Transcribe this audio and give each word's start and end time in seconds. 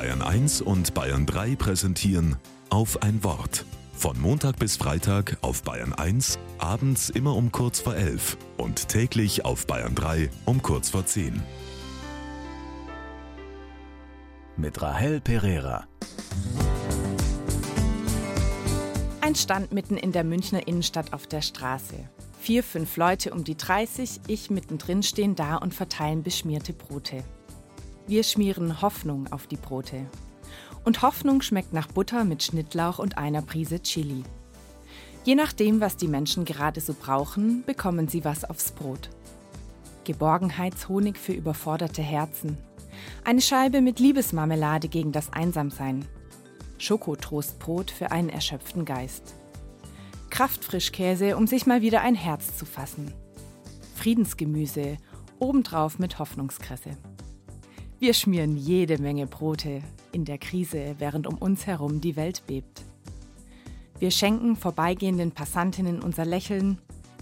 Bayern 0.00 0.22
1 0.22 0.62
und 0.62 0.94
Bayern 0.94 1.26
3 1.26 1.56
präsentieren 1.56 2.36
auf 2.70 3.02
ein 3.02 3.22
Wort. 3.22 3.66
Von 3.92 4.18
Montag 4.18 4.58
bis 4.58 4.78
Freitag 4.78 5.36
auf 5.42 5.62
Bayern 5.62 5.92
1, 5.92 6.38
abends 6.56 7.10
immer 7.10 7.36
um 7.36 7.52
kurz 7.52 7.80
vor 7.80 7.94
11 7.94 8.38
und 8.56 8.88
täglich 8.88 9.44
auf 9.44 9.66
Bayern 9.66 9.94
3 9.94 10.30
um 10.46 10.62
kurz 10.62 10.88
vor 10.88 11.04
10. 11.04 11.42
Mit 14.56 14.80
Rahel 14.80 15.20
Pereira. 15.20 15.86
Ein 19.20 19.34
Stand 19.34 19.70
mitten 19.72 19.98
in 19.98 20.12
der 20.12 20.24
Münchner 20.24 20.66
Innenstadt 20.66 21.12
auf 21.12 21.26
der 21.26 21.42
Straße. 21.42 22.08
Vier, 22.40 22.62
fünf 22.62 22.96
Leute 22.96 23.34
um 23.34 23.44
die 23.44 23.58
30, 23.58 24.22
ich 24.28 24.48
mittendrin 24.48 25.02
stehen 25.02 25.34
da 25.34 25.56
und 25.56 25.74
verteilen 25.74 26.22
beschmierte 26.22 26.72
Brote. 26.72 27.22
Wir 28.10 28.24
schmieren 28.24 28.82
Hoffnung 28.82 29.32
auf 29.32 29.46
die 29.46 29.56
Brote. 29.56 30.04
Und 30.84 31.00
Hoffnung 31.02 31.42
schmeckt 31.42 31.72
nach 31.72 31.86
Butter 31.86 32.24
mit 32.24 32.42
Schnittlauch 32.42 32.98
und 32.98 33.16
einer 33.18 33.40
Prise 33.40 33.82
Chili. 33.82 34.24
Je 35.22 35.36
nachdem, 35.36 35.80
was 35.80 35.96
die 35.96 36.08
Menschen 36.08 36.44
gerade 36.44 36.80
so 36.80 36.92
brauchen, 36.92 37.62
bekommen 37.64 38.08
sie 38.08 38.24
was 38.24 38.44
aufs 38.44 38.72
Brot. 38.72 39.10
Geborgenheitshonig 40.02 41.18
für 41.18 41.34
überforderte 41.34 42.02
Herzen. 42.02 42.58
Eine 43.22 43.42
Scheibe 43.42 43.80
mit 43.80 44.00
Liebesmarmelade 44.00 44.88
gegen 44.88 45.12
das 45.12 45.32
Einsamsein. 45.32 46.04
Schokotrostbrot 46.78 47.92
für 47.92 48.10
einen 48.10 48.28
erschöpften 48.28 48.84
Geist. 48.84 49.36
Kraftfrischkäse, 50.30 51.36
um 51.36 51.46
sich 51.46 51.64
mal 51.64 51.80
wieder 51.80 52.00
ein 52.00 52.16
Herz 52.16 52.56
zu 52.56 52.64
fassen. 52.64 53.14
Friedensgemüse, 53.94 54.96
obendrauf 55.38 56.00
mit 56.00 56.18
Hoffnungskresse. 56.18 56.96
Wir 58.00 58.14
schmieren 58.14 58.56
jede 58.56 58.96
Menge 58.96 59.26
Brote 59.26 59.82
in 60.12 60.24
der 60.24 60.38
Krise, 60.38 60.94
während 60.96 61.26
um 61.26 61.36
uns 61.36 61.66
herum 61.66 62.00
die 62.00 62.16
Welt 62.16 62.46
bebt. 62.46 62.82
Wir 63.98 64.10
schenken 64.10 64.56
vorbeigehenden 64.56 65.32
Passantinnen 65.32 66.00
unser 66.00 66.24
Lächeln, 66.24 66.78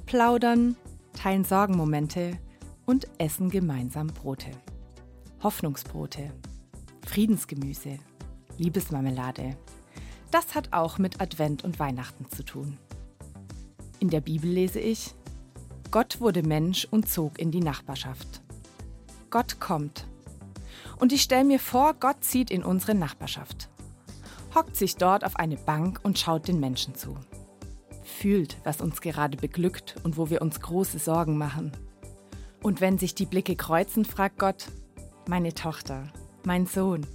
plaudern, 0.06 0.77
teilen 1.15 1.43
Sorgenmomente 1.43 2.39
und 2.87 3.09
essen 3.19 3.51
gemeinsam 3.51 4.06
Brote. 4.06 4.53
Hoffnungsbrote, 5.43 6.33
Friedensgemüse, 7.05 7.99
Liebesmarmelade. 8.56 9.56
Das 10.31 10.55
hat 10.55 10.73
auch 10.73 10.99
mit 10.99 11.21
Advent 11.21 11.65
und 11.65 11.81
Weihnachten 11.81 12.31
zu 12.31 12.45
tun. 12.45 12.79
In 13.99 14.11
der 14.11 14.21
Bibel 14.21 14.49
lese 14.49 14.79
ich, 14.79 15.12
Gott 15.91 16.21
wurde 16.21 16.45
Mensch 16.45 16.87
und 16.89 17.09
zog 17.09 17.41
in 17.41 17.51
die 17.51 17.62
Nachbarschaft. 17.62 18.43
Gott 19.29 19.59
kommt 19.59 20.06
und 20.99 21.13
ich 21.13 21.23
stelle 21.23 21.45
mir 21.45 21.61
vor, 21.61 21.95
Gott 21.95 22.25
zieht 22.25 22.51
in 22.51 22.63
unsere 22.63 22.95
Nachbarschaft. 22.95 23.69
Hockt 24.55 24.77
sich 24.77 24.97
dort 24.97 25.25
auf 25.25 25.37
eine 25.37 25.57
Bank 25.57 26.01
und 26.03 26.19
schaut 26.19 26.49
den 26.49 26.61
Menschen 26.61 26.95
zu. 26.95 27.17
Fühlt, 28.03 28.57
was 28.65 28.81
uns 28.81 29.01
gerade 29.01 29.37
beglückt 29.37 29.97
und 30.03 30.17
wo 30.17 30.31
wir 30.31 30.43
uns 30.43 30.61
große 30.61 30.99
Sorgen 30.99 31.37
machen. 31.37 31.73
Und 32.63 32.81
wenn 32.81 32.99
sich 32.99 33.15
die 33.15 33.27
Blicke 33.27 33.55
kreuzen, 33.55 34.05
fragt 34.05 34.39
Gott, 34.39 34.67
meine 35.29 35.55
Tochter, 35.55 36.09
mein 36.45 36.67
Sohn, 36.67 37.07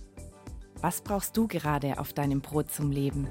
was 0.81 1.01
brauchst 1.01 1.35
du 1.35 1.47
gerade 1.47 1.99
auf 1.99 2.13
deinem 2.13 2.41
Brot 2.41 2.71
zum 2.71 2.91
Leben? 2.91 3.27